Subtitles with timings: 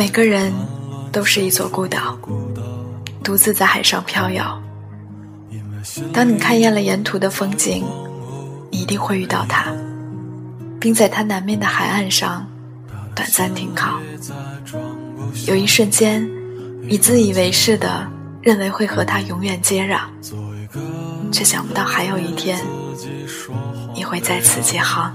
[0.00, 0.50] 每个人
[1.12, 2.18] 都是一座孤岛，
[3.22, 4.58] 独自在海上飘摇。
[6.10, 7.84] 当你看厌了沿途的风景，
[8.70, 9.66] 你一定会遇到他，
[10.80, 12.46] 并在他南面的海岸上
[13.14, 14.00] 短暂停靠。
[15.46, 16.26] 有一瞬间，
[16.88, 20.04] 你自以为是的认为会和他永远接壤，
[21.30, 22.58] 却想不到还有一天，
[23.94, 25.14] 你会在此起航。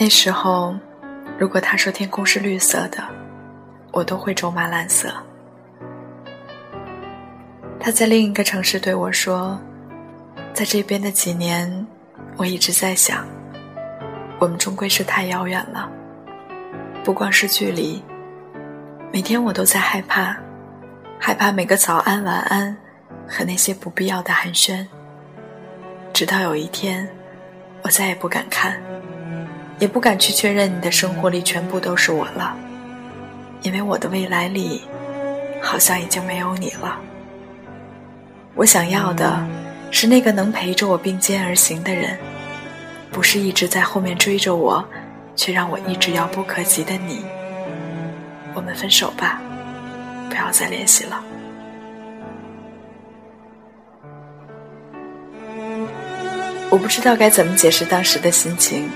[0.00, 0.76] 那时候，
[1.36, 3.02] 如果他说天空是绿色的，
[3.90, 5.12] 我都会咒骂蓝色。
[7.80, 9.60] 他在另一个城市对我说，
[10.54, 11.84] 在这边的几年，
[12.36, 13.26] 我一直在想，
[14.38, 15.90] 我们终归是太遥远了。
[17.02, 18.00] 不光是距离，
[19.12, 20.36] 每天我都在害怕，
[21.18, 22.76] 害怕每个早安、晚安
[23.26, 24.86] 和那些不必要的寒暄。
[26.12, 27.08] 直到有一天，
[27.82, 28.80] 我再也不敢看。
[29.78, 32.56] 也不敢去确认你的生活里全部都是我了，
[33.62, 34.82] 因为我的未来里
[35.62, 36.98] 好像已经没有你了。
[38.54, 39.46] 我想要的
[39.90, 42.18] 是那个能陪着我并肩而行的人，
[43.12, 44.84] 不是一直在后面追着我，
[45.36, 47.24] 却让我一直遥不可及的你。
[48.54, 49.40] 我们分手吧，
[50.28, 51.22] 不要再联系了。
[56.70, 58.90] 我不知道该怎么解释当时的心情。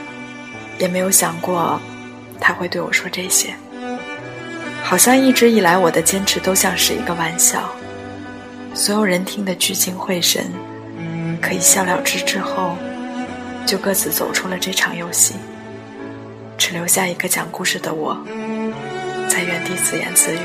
[0.79, 1.81] 也没有想过，
[2.41, 3.55] 他会对我说这些。
[4.83, 7.71] 好像一直以来我的坚持都像是一个玩笑，
[8.75, 10.45] 所有人听得聚精会神，
[11.41, 12.77] 可一笑了之之后，
[13.65, 15.35] 就各自走出了这场游戏，
[16.59, 18.17] 只留下一个讲故事的我，
[19.29, 20.39] 在原地自言自语。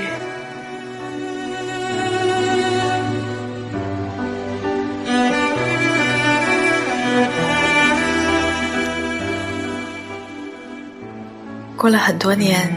[11.88, 12.70] 过了很多年，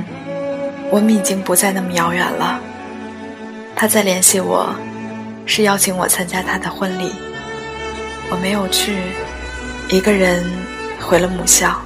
[0.89, 2.61] 我们已经不再那么遥远了。
[3.75, 4.73] 他在联系我，
[5.47, 7.13] 是邀请我参加他的婚礼。
[8.31, 8.99] 我没有去，
[9.89, 10.49] 一个人
[11.01, 11.77] 回了母校。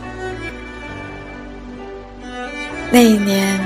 [2.90, 3.58] 那一年，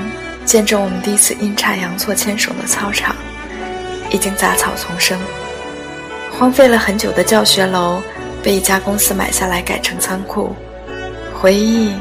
[0.45, 3.13] 见证我们第一次阴差阳错牵手的操场，
[4.09, 5.19] 已经杂草丛生。
[6.31, 8.01] 荒废了很久的教学楼，
[8.41, 10.55] 被一家公司买下来改成仓库。
[11.37, 11.91] 回忆。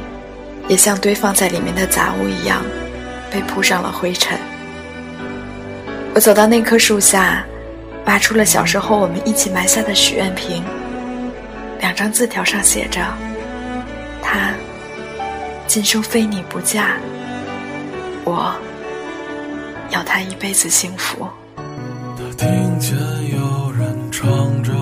[0.69, 2.62] 也像堆放在里面的杂物一样，
[3.31, 4.39] 被铺上了灰尘。
[6.15, 7.45] 我走到那棵树下，
[8.05, 10.62] 拔出了小时候我们一起埋下的许愿瓶。
[11.81, 13.01] 两张字条上写着
[14.21, 14.53] ：“他
[15.67, 16.97] 今生非你不嫁，
[18.25, 18.55] 我
[19.91, 21.29] 要他一辈子幸福。”
[22.19, 22.97] 他听见
[23.33, 24.73] 有人唱着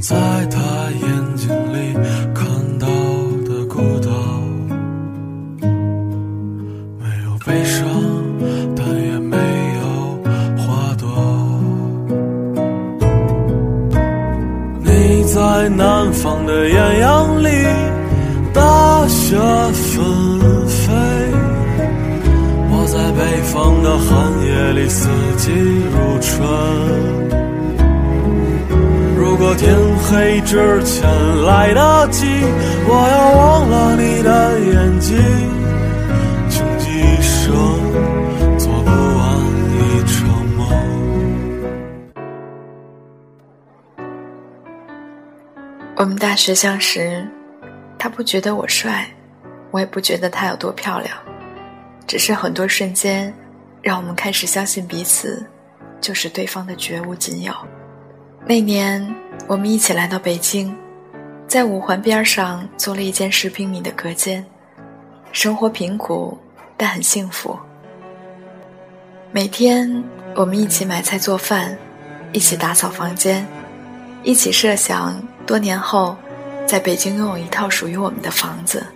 [0.00, 0.16] 在
[0.46, 0.89] 太
[46.00, 47.28] 我们大学相识，
[47.98, 49.06] 他不觉得我帅，
[49.70, 51.14] 我也不觉得他有多漂亮。
[52.06, 53.30] 只是很多瞬间，
[53.82, 55.44] 让我们开始相信彼此
[56.00, 57.52] 就是对方的绝无仅有。
[58.46, 59.14] 那年，
[59.46, 60.74] 我们一起来到北京，
[61.46, 64.42] 在五环边上租了一间十平米的隔间，
[65.32, 66.38] 生活贫苦，
[66.78, 67.54] 但很幸福。
[69.32, 70.02] 每天，
[70.34, 71.76] 我们一起买菜做饭，
[72.32, 73.46] 一起打扫房间，
[74.22, 76.16] 一起设想多年后，
[76.64, 78.86] 在北京拥有一套属于我们的房子。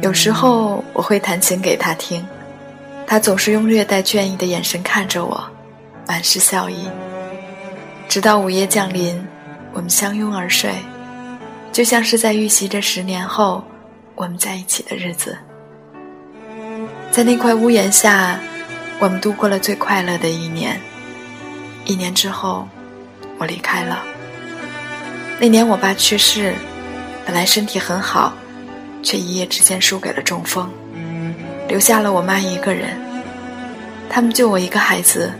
[0.00, 2.24] 有时候我会弹琴给他听，
[3.04, 5.44] 他总是用略带倦意的眼神看着我，
[6.06, 6.88] 满是笑意。
[8.08, 9.20] 直到午夜降临，
[9.72, 10.72] 我们相拥而睡，
[11.72, 13.64] 就像是在预习着十年后
[14.14, 15.36] 我们在一起的日子。
[17.10, 18.38] 在那块屋檐下，
[19.00, 20.80] 我们度过了最快乐的一年。
[21.86, 22.68] 一年之后，
[23.38, 24.04] 我离开了。
[25.38, 26.54] 那年我爸去世，
[27.24, 28.34] 本来身体很好。
[29.00, 30.68] 却一夜之间输给了中风，
[31.68, 32.98] 留下了我妈一个人。
[34.10, 35.32] 他们就我一个孩子，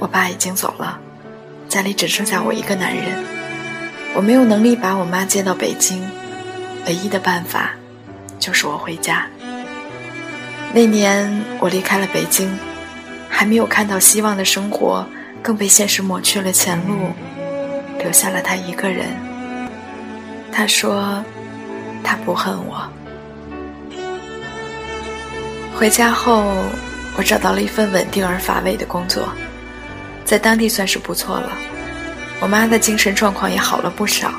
[0.00, 0.98] 我爸已经走了，
[1.68, 3.24] 家里只剩下我一个男人。
[4.12, 6.04] 我没有能力把我妈接到北京，
[6.84, 7.70] 唯一的办法
[8.40, 9.24] 就是我回家。
[10.74, 12.52] 那年我离开了北京，
[13.28, 15.06] 还没有看到希望的生活，
[15.40, 17.12] 更被现实抹去了前路，
[18.02, 19.06] 留下了他一个人。
[20.50, 21.24] 他说。
[22.02, 22.90] 他不恨我。
[25.76, 26.64] 回家后，
[27.16, 29.28] 我找到了一份稳定而乏味的工作，
[30.24, 31.52] 在当地算是不错了。
[32.40, 34.32] 我妈的精神状况也好了不少，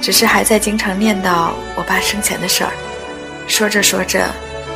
[0.00, 2.70] 只是还在经常念叨我爸生前的事儿，
[3.48, 4.30] 说着说着，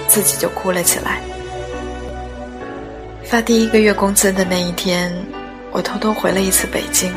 [0.08, 1.20] 自己就哭了起来。
[3.25, 5.10] 发第一个月工资的那一天，
[5.70, 7.12] 我偷偷回了一次北京，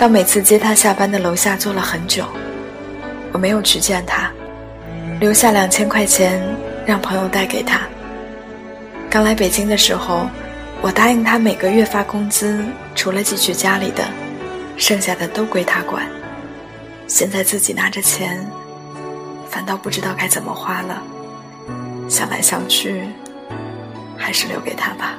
[0.00, 2.24] 到每次接他下班的楼下坐了很久。
[3.32, 4.30] 我没有去见他，
[5.20, 6.42] 留下两千块钱
[6.86, 7.82] 让朋友带给他。
[9.10, 10.26] 刚来北京的时候，
[10.80, 12.64] 我答应他每个月发工资，
[12.94, 14.02] 除了寄去家里的，
[14.78, 16.06] 剩下的都归他管。
[17.06, 18.42] 现在自己拿着钱，
[19.50, 21.02] 反倒不知道该怎么花了。
[22.08, 23.02] 想来想去，
[24.16, 25.18] 还是留给他吧。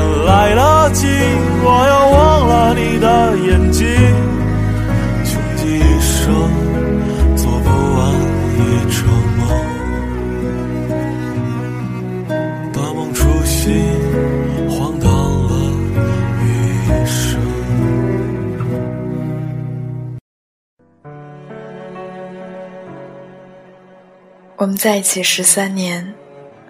[24.61, 26.13] 我们在一起十三年，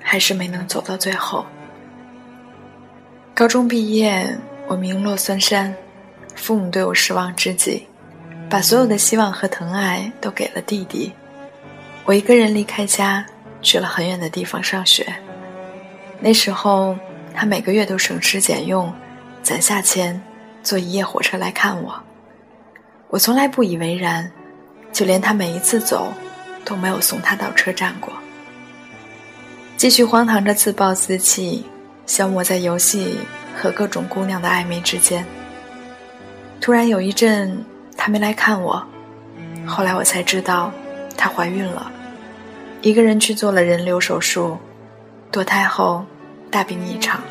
[0.01, 1.45] 还是没能走到最后。
[3.33, 4.33] 高中毕业，
[4.65, 5.75] 我名落孙山，
[6.33, 7.85] 父母对我失望至极，
[8.49, 11.11] 把所有的希望和疼爱都给了弟弟。
[12.05, 13.25] 我一个人离开家，
[13.61, 15.05] 去了很远的地方上学。
[16.21, 16.97] 那时候，
[17.33, 18.89] 他每个月都省吃俭用，
[19.43, 20.21] 攒下钱，
[20.63, 22.01] 坐一夜火车来看我。
[23.09, 24.31] 我从来不以为然，
[24.93, 26.07] 就连他每一次走。
[26.63, 28.13] 都没有送他到车站过，
[29.77, 31.65] 继续荒唐着自暴自弃，
[32.06, 33.18] 消磨在游戏
[33.56, 35.25] 和各种姑娘的暧昧之间。
[36.60, 37.65] 突然有一阵，
[37.98, 38.86] 他没来看我，
[39.65, 40.72] 后来我才知道，
[41.18, 41.91] 她怀孕了，
[42.82, 44.58] 一个人去做了人流手术，
[45.32, 46.06] 堕胎后
[46.50, 47.22] 大病一场，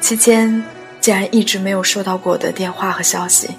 [0.00, 0.62] 期间
[1.00, 3.50] 竟然一直没有收到过我的电话和消息。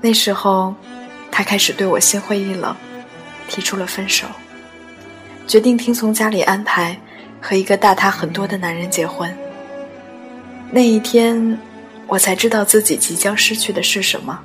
[0.00, 0.74] 那时候，
[1.30, 2.74] 他开始对我心灰意冷。
[3.48, 4.26] 提出了分手，
[5.46, 6.98] 决定听从家里安排，
[7.40, 9.32] 和一个大他很多的男人结婚。
[10.70, 11.58] 那一天，
[12.06, 14.38] 我才知道自己即将失去的是什么。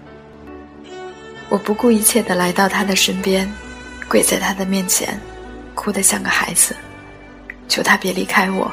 [1.50, 3.52] 我不顾一切地来到他的身边，
[4.08, 5.20] 跪在他的面前，
[5.74, 6.76] 哭得像个孩子，
[7.68, 8.72] 求他别离开我。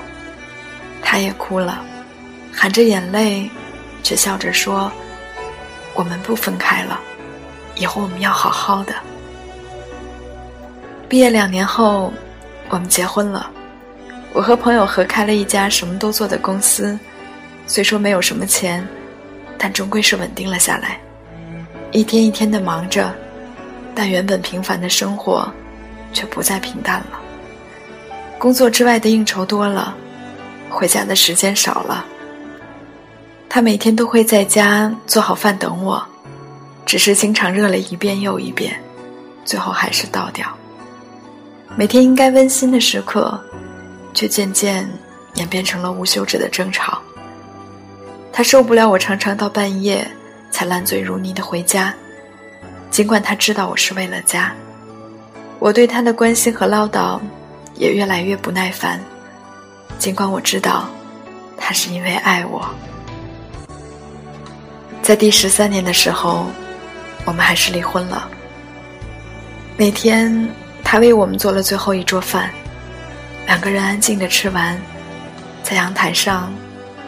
[1.03, 1.83] 他也哭了，
[2.53, 3.49] 含着眼泪，
[4.03, 4.93] 却笑着说
[5.95, 7.01] ：“我们不分开了，
[7.77, 8.95] 以后我们要好好的。”
[11.09, 12.13] 毕业两年后，
[12.69, 13.51] 我们结婚了。
[14.33, 16.99] 我和朋友合开了一家什么都做的公司，
[17.67, 18.87] 虽说没有什么钱，
[19.57, 20.99] 但终归是稳定了下来。
[21.93, 23.15] 一天一天的忙着，
[23.95, 25.49] 但原本平凡的生活
[26.13, 27.21] 却不再平淡了。
[28.37, 29.97] 工作之外的应酬多了，
[30.69, 32.05] 回家的时间少了。
[33.49, 36.05] 他每天都会在家做好饭等我，
[36.85, 38.79] 只是经常热了一遍又一遍，
[39.45, 40.47] 最后还是倒掉。
[41.79, 43.39] 每天应该温馨的时刻，
[44.15, 44.89] 却渐渐
[45.35, 46.99] 演变成了无休止的争吵。
[48.33, 50.11] 他受不了我常常到半夜
[50.51, 51.95] 才烂醉如泥的回家，
[52.91, 54.55] 尽管他知道我是为了家。
[55.59, 57.21] 我对他的关心和唠叨
[57.75, 58.99] 也越来越不耐烦，
[59.99, 60.89] 尽管我知道
[61.59, 62.67] 他是因为爱我。
[65.03, 66.47] 在第十三年的时候，
[67.27, 68.31] 我们还是离婚了。
[69.77, 70.49] 那天。
[70.89, 72.49] 他为我们做了最后一桌饭，
[73.49, 74.81] 两个人安静的吃完，
[75.65, 76.55] 在阳台上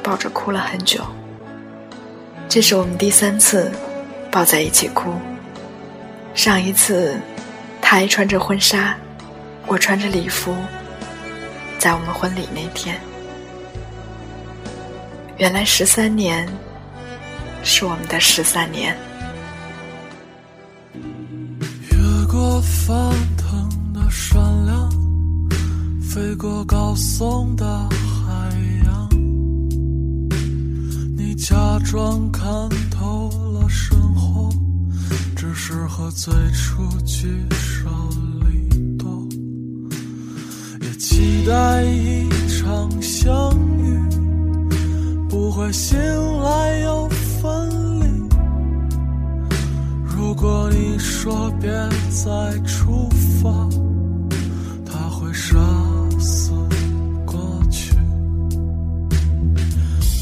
[0.02, 1.00] 抱着哭了很久。
[2.48, 3.70] 这是我们第三次
[4.32, 5.14] 抱在一起哭。
[6.34, 7.20] 上一次，
[7.80, 8.96] 他还穿着婚纱，
[9.68, 10.56] 我穿着礼服，
[11.78, 12.98] 在我们婚礼那天。
[15.36, 16.48] 原来十三年，
[17.62, 18.98] 是我们的十三年。
[21.92, 22.60] 越过
[24.38, 24.88] 善良，
[26.00, 29.08] 飞过高耸的海洋。
[31.16, 32.46] 你假装看
[32.88, 34.48] 透了生活，
[35.34, 37.90] 只是和最初聚少
[38.44, 39.26] 离多。
[40.82, 43.98] 也期待一场相遇，
[45.28, 47.68] 不会醒来又分
[47.98, 48.06] 离。
[50.16, 51.68] 如果你说别
[52.10, 53.08] 再出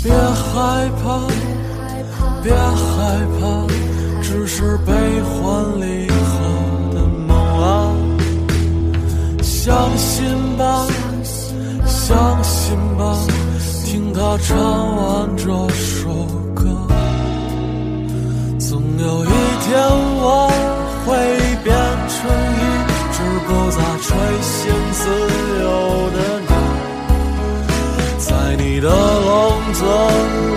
[0.07, 1.19] 别害怕，
[2.41, 3.67] 别害怕，
[4.23, 6.15] 只是悲欢离合
[6.95, 7.93] 的梦啊！
[9.43, 10.25] 相信
[10.57, 10.87] 吧，
[11.85, 13.19] 相信吧，
[13.85, 14.57] 听他唱
[14.97, 15.45] 完这
[15.75, 16.09] 首
[16.55, 16.63] 歌，
[18.61, 19.29] 总有一
[19.67, 19.75] 天
[20.23, 20.49] 我
[21.05, 21.17] 会
[21.65, 21.75] 变
[22.15, 22.63] 成一
[23.11, 24.71] 只不再垂涎。
[24.93, 25.03] 自
[25.63, 25.67] 由
[26.15, 26.55] 的鸟，
[28.19, 28.89] 在你的
[29.79, 30.56] 走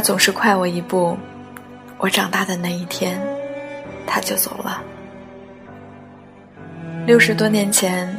[0.00, 1.14] 他总是快我一步，
[1.98, 3.20] 我长大的那一天，
[4.06, 4.82] 他就走了。
[7.04, 8.10] 六十多年前，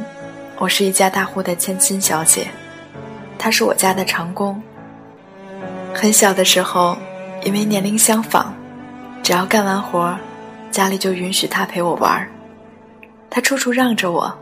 [0.58, 2.46] 我是一家大户的千金小姐，
[3.36, 4.62] 他是我家的长工。
[5.92, 6.96] 很小的时候，
[7.42, 8.52] 因为年龄相仿，
[9.20, 10.16] 只要干完活，
[10.70, 12.24] 家里就允许他陪我玩
[13.28, 14.32] 他处处让着我，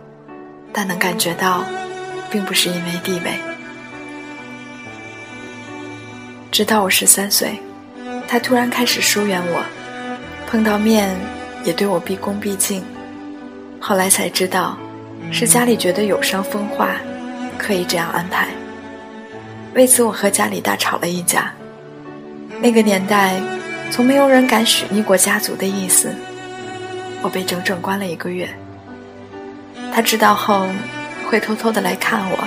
[0.75, 1.65] 但能感觉到，
[2.31, 3.50] 并不是因为地位。
[6.51, 7.61] 直到我十三岁，
[8.27, 9.65] 他突然开始疏远我，
[10.49, 11.17] 碰到面
[11.65, 12.85] 也对我毕恭毕敬。
[13.81, 14.77] 后来才知道，
[15.31, 16.97] 是家里觉得有伤风化，
[17.57, 18.49] 刻意这样安排。
[19.75, 21.53] 为此，我和家里大吵了一架。
[22.61, 23.41] 那个年代，
[23.93, 26.13] 从没有人敢许逆过家族的意思。
[27.23, 28.49] 我被整整关了一个月。
[29.95, 30.67] 他知道后，
[31.29, 32.39] 会偷偷的来看我，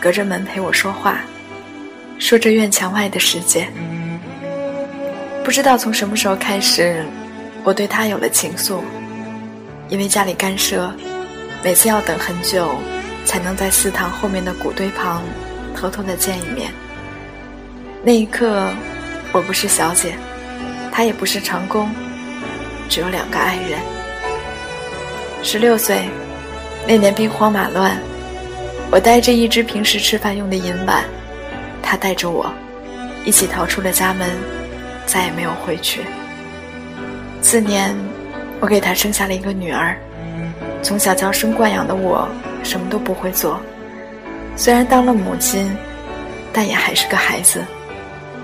[0.00, 1.20] 隔着门陪我说话。
[2.18, 3.68] 说着院墙外的世界，
[5.44, 7.04] 不知道从什么时候开始，
[7.64, 8.80] 我对他有了情愫。
[9.88, 10.90] 因为家里干涉，
[11.62, 12.76] 每次要等很久，
[13.26, 15.22] 才能在祠堂后面的谷堆旁
[15.76, 16.72] 偷偷的见一面。
[18.02, 18.70] 那一刻，
[19.32, 20.14] 我不是小姐，
[20.90, 21.90] 他也不是长工，
[22.88, 23.78] 只有两个爱人。
[25.42, 26.08] 十六岁，
[26.86, 27.98] 那年兵荒马乱，
[28.90, 31.04] 我带着一只平时吃饭用的银碗。
[31.92, 32.50] 他带着我，
[33.22, 34.26] 一起逃出了家门，
[35.04, 36.00] 再也没有回去。
[37.42, 37.94] 次年，
[38.60, 39.94] 我给他生下了一个女儿。
[40.82, 42.26] 从小娇生惯养的我，
[42.64, 43.60] 什么都不会做。
[44.56, 45.70] 虽然当了母亲，
[46.50, 47.62] 但也还是个孩子，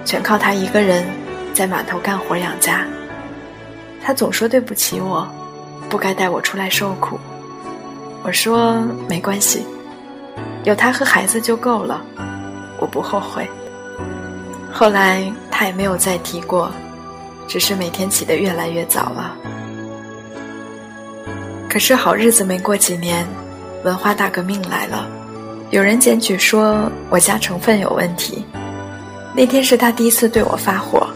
[0.05, 1.02] 全靠他一个人
[1.55, 2.85] 在码头干活养家。
[4.05, 5.26] 他总说对不起我，
[5.88, 7.19] 不该带我出来受苦。
[8.23, 9.64] 我说没关系，
[10.64, 12.05] 有他和孩子就够了。
[12.78, 13.49] 我不后悔。
[14.73, 16.70] 后来他也没有再提过，
[17.47, 19.35] 只是每天起得越来越早了。
[21.68, 23.26] 可是好日子没过几年，
[23.85, 25.06] 文化大革命来了，
[25.70, 28.44] 有人检举说我家成分有问题。
[29.35, 31.06] 那天是他第一次对我发火，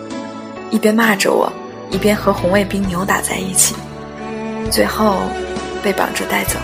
[0.71, 1.51] 一边骂着我，
[1.91, 3.75] 一边和红卫兵扭打在一起，
[4.71, 5.17] 最后
[5.83, 6.59] 被绑着带走。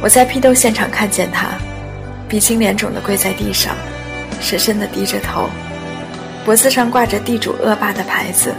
[0.00, 1.48] 我在批斗现场看见他，
[2.30, 3.74] 鼻青脸肿的跪在地上，
[4.40, 5.50] 深深的低着头，
[6.44, 8.54] 脖子上挂着地主恶霸的牌子。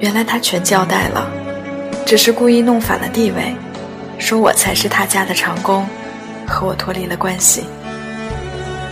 [0.00, 1.30] 原来他全交代了，
[2.06, 3.54] 只是故意弄反了地位，
[4.18, 5.86] 说我才是他家的长工，
[6.46, 7.64] 和我脱离了关系。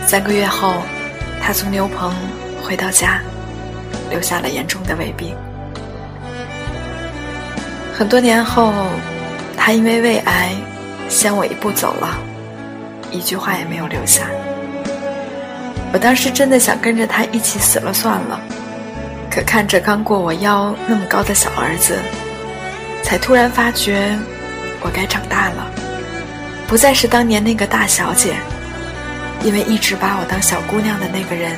[0.05, 0.75] 三个月后，
[1.41, 2.13] 他从牛棚
[2.61, 3.21] 回到家，
[4.11, 5.35] 留下了严重的胃病。
[7.91, 8.71] 很多年后，
[9.57, 10.51] 他因为胃癌。
[11.09, 12.17] 先我一步走了，
[13.13, 14.23] 一句话也没有留下。
[15.93, 18.41] 我当时真的想跟着他一起死了算了，
[19.29, 21.99] 可看着刚过我腰那么高的小儿子，
[23.03, 24.17] 才突然发觉
[24.81, 25.71] 我该长大了，
[26.67, 28.33] 不再是当年那个大小姐，
[29.43, 31.51] 因为一直把我当小姑娘的那个人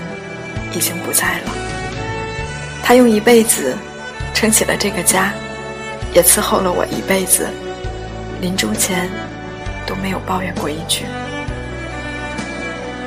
[0.73, 1.53] 已经不在了。
[2.83, 3.75] 他用一辈子
[4.33, 5.31] 撑起了这个家，
[6.13, 7.47] 也伺候了我一辈子，
[8.41, 9.09] 临终前。
[9.87, 11.05] 都没有抱怨过一句。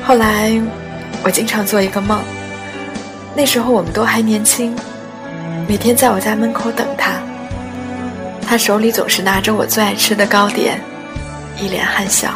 [0.08, 0.58] 后来，
[1.22, 2.18] 我经常做一个梦，
[3.36, 4.74] 那时候我们都还年轻，
[5.68, 7.12] 每天在我家门口等他，
[8.40, 10.80] 他手里总是拿着我最爱吃的糕点，
[11.60, 12.30] 一脸憨笑。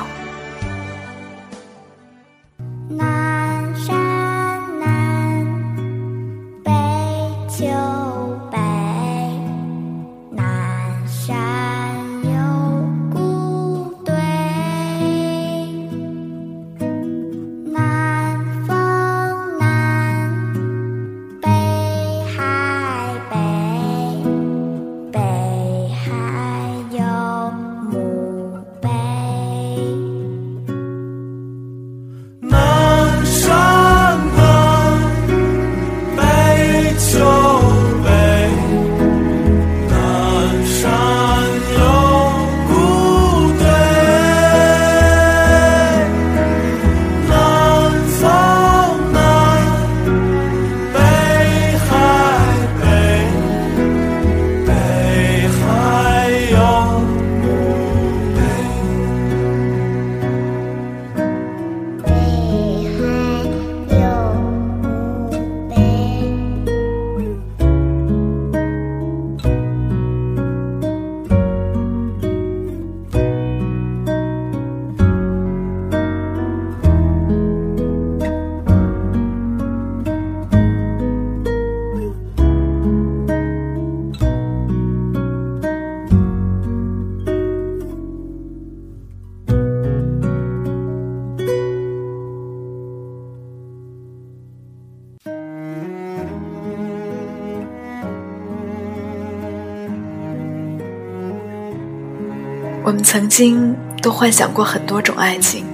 [102.93, 105.65] 我们曾经都幻想过很多种爱情，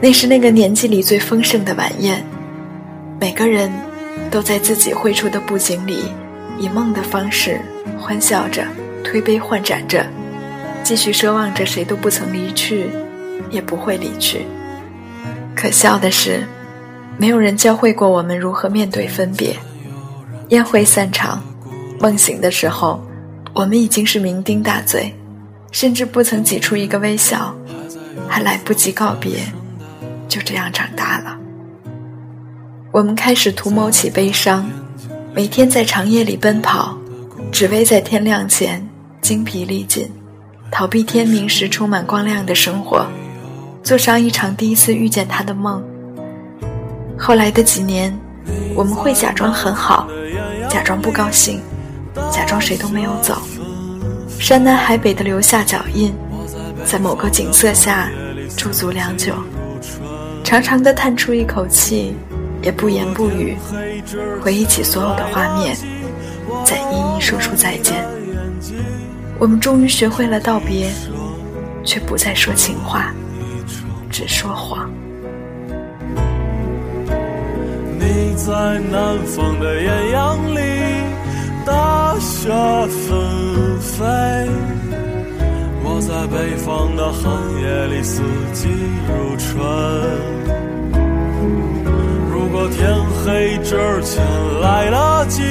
[0.00, 2.24] 那是那个年纪里最丰盛的晚宴，
[3.20, 3.68] 每个人
[4.30, 6.04] 都在自己绘出的布景里，
[6.56, 7.60] 以梦的方式
[7.98, 8.64] 欢笑着，
[9.02, 10.06] 推杯换盏着，
[10.84, 12.86] 继续奢望着谁都不曾离去，
[13.50, 14.46] 也不会离去。
[15.56, 16.44] 可笑的是，
[17.18, 19.56] 没有人教会过我们如何面对分别。
[20.50, 21.42] 宴会散场，
[21.98, 23.04] 梦醒的时候，
[23.52, 25.12] 我们已经是酩酊大醉。
[25.74, 27.52] 甚至不曾挤出一个微笑，
[28.28, 29.40] 还来不及告别，
[30.28, 31.36] 就这样长大了。
[32.92, 34.70] 我们开始图谋起悲伤，
[35.34, 36.96] 每天在长夜里奔跑，
[37.50, 38.88] 只为在天亮前
[39.20, 40.08] 精疲力尽，
[40.70, 43.04] 逃避天明时充满光亮的生活，
[43.82, 45.82] 做上一场第一次遇见他的梦。
[47.18, 48.16] 后来的几年，
[48.76, 50.06] 我们会假装很好，
[50.70, 51.60] 假装不高兴，
[52.30, 53.42] 假装谁都没有走。
[54.38, 56.14] 山南海北的留下脚印，
[56.84, 58.10] 在某个景色下
[58.56, 59.32] 驻足良久，
[60.42, 62.14] 长长的叹出一口气，
[62.62, 63.56] 也不言不语，
[64.42, 65.76] 回忆起所有的画面，
[66.64, 68.04] 再一一说出再见。
[69.38, 70.90] 我们终于学会了道别，
[71.84, 73.14] 却不再说情话，
[74.10, 74.90] 只说谎。
[77.98, 78.52] 你在
[78.90, 80.60] 南方的艳阳里，
[81.64, 82.48] 大雪
[82.88, 83.78] 纷。
[83.80, 84.04] 飞，
[85.84, 87.22] 我在北方的寒
[87.60, 88.22] 夜里，四
[88.52, 88.68] 季
[89.06, 89.48] 如春。
[92.32, 93.54] 如果天黑。
[93.64, 94.22] 之前
[94.60, 95.42] 来得及，